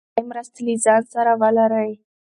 [0.13, 1.91] لومړنۍ مرستې له ځان سره ولرئ.